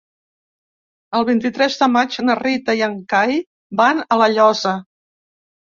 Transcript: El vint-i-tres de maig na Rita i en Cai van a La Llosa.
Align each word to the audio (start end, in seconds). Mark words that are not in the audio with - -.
El 1.19 1.27
vint-i-tres 1.27 1.75
de 1.83 1.89
maig 1.97 2.17
na 2.29 2.37
Rita 2.41 2.77
i 2.79 2.81
en 2.89 2.97
Cai 3.15 3.39
van 3.83 4.03
a 4.17 4.21
La 4.23 4.31
Llosa. 4.37 4.77